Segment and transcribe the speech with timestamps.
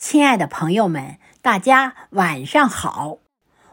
[0.00, 3.18] 亲爱的朋友们，大家晚上好！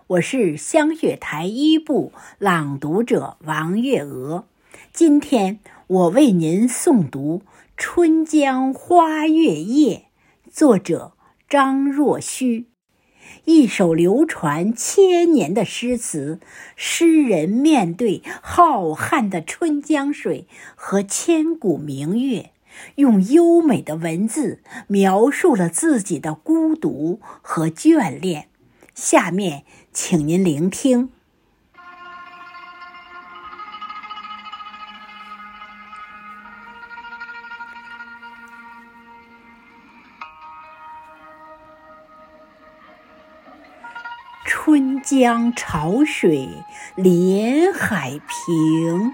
[0.08, 4.46] 我是香雪台一部朗读者王月娥。
[4.92, 7.44] 今天我为您诵读
[7.78, 10.08] 《春江花月夜》，
[10.52, 11.14] 作者
[11.48, 12.68] 张若虚。
[13.46, 16.42] 一首流传千年的诗词，
[16.76, 22.52] 诗人面对浩瀚的春江水和千古明月。
[22.96, 28.50] 用优美的文字描述了自己的孤独和眷恋。
[28.94, 31.10] 下面，请您聆听
[44.46, 46.64] 《春江潮水
[46.96, 49.12] 连海平》。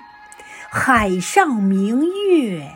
[0.75, 2.01] 海上明
[2.31, 2.67] 月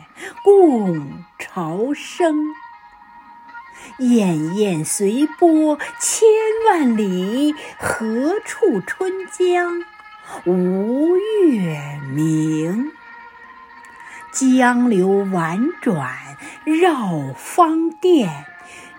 [0.44, 2.44] 共潮生，
[3.98, 6.28] 滟滟随波千
[6.68, 9.82] 万里，何处春江
[10.44, 12.92] 无月明？
[14.30, 18.44] 江流婉转绕芳甸，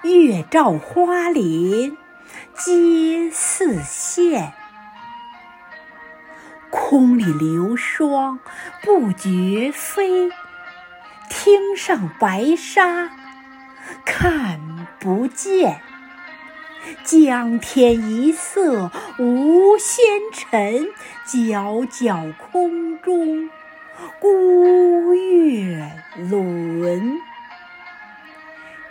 [0.03, 1.97] 月照花林
[2.53, 4.51] 皆似霰。
[6.69, 8.39] 空里流霜
[8.83, 10.29] 不觉飞，
[11.29, 13.09] 汀上白沙
[14.05, 15.81] 看不见。
[17.03, 20.87] 江天一色无纤尘，
[21.27, 23.49] 皎皎空中
[24.19, 27.19] 孤月轮。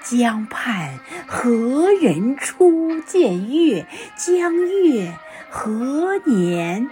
[0.03, 3.87] 江畔何人初见月？
[4.17, 5.15] 江月
[5.51, 6.89] 何年？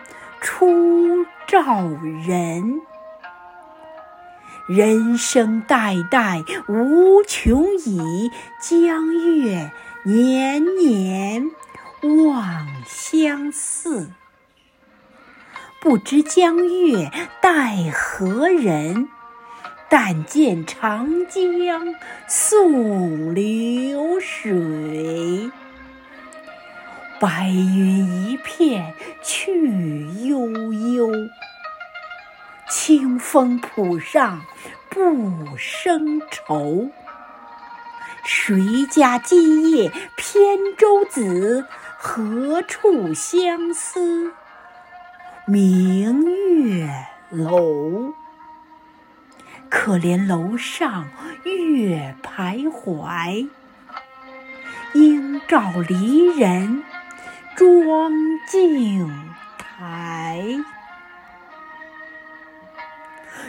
[0.48, 1.89] 初照
[2.25, 2.80] 人，
[4.69, 8.30] 人生代代无穷已，
[8.62, 9.72] 江月
[10.05, 11.50] 年年
[12.28, 14.12] 望相似。
[15.80, 17.10] 不知江月
[17.42, 19.09] 待何人？
[19.88, 21.92] 但见长江
[22.28, 25.50] 送流水。
[27.19, 28.16] 白云
[32.69, 34.43] 清风浦上
[34.88, 36.91] 不胜愁。
[38.25, 41.66] 谁家今夜扁舟子？
[41.99, 44.32] 何处相思
[45.47, 46.25] 明
[46.65, 46.88] 月
[47.31, 48.12] 楼？
[49.69, 51.09] 可怜楼上
[51.44, 53.48] 月徘徊，
[54.94, 56.83] 应照离人。
[57.56, 58.12] 妆
[58.47, 59.25] 镜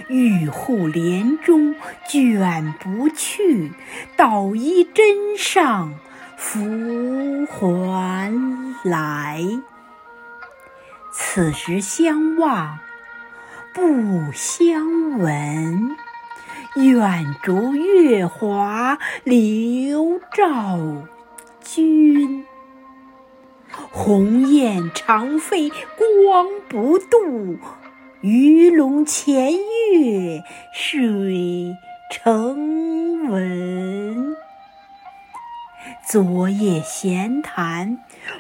[0.10, 1.76] 玉户帘中
[2.08, 3.72] 卷不去，
[4.16, 5.94] 捣衣砧上
[6.38, 8.34] 拂还
[8.84, 9.44] 来。
[11.12, 12.80] 此时相望
[13.74, 15.96] 不相闻，
[16.76, 20.80] 愿逐月华流照
[21.62, 22.46] 君。
[23.92, 27.58] 鸿雁长飞光不度，
[28.30, 30.44] 鱼龙潜跃
[30.74, 31.78] 水
[32.12, 34.36] 成文。
[36.06, 38.00] 昨夜闲谈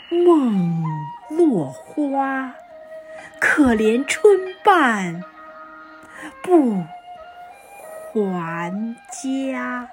[0.09, 0.83] 梦
[1.29, 2.53] 落花，
[3.39, 5.23] 可怜春半
[6.43, 6.83] 不
[8.13, 9.89] 还家。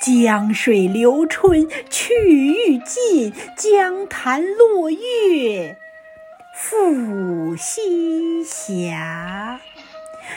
[0.00, 5.76] 江水流春去欲尽，江潭落月
[6.66, 8.96] 复西斜。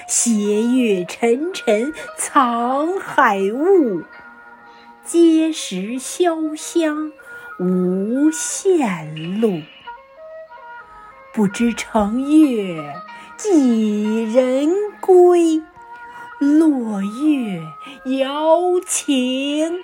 [0.08, 4.04] 斜月沉沉藏海雾，
[5.08, 7.14] 碣石潇湘
[7.60, 9.62] 无限路。
[11.34, 12.94] 不知乘月
[13.38, 15.64] 几人归？
[16.40, 17.64] 落月
[18.20, 19.80] 摇情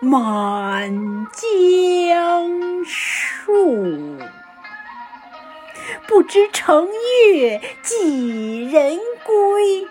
[0.00, 4.18] 满江树，
[6.10, 6.88] 不知乘
[7.32, 9.86] 月几人归？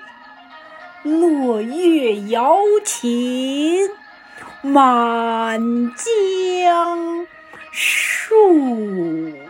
[1.04, 3.90] 落月摇情
[4.62, 7.26] 满江
[7.72, 9.49] 树。